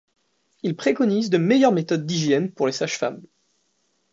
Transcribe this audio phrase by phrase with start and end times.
[0.63, 3.21] Il préconise de meilleures méthodes d’hygiène pour les sages-femmes.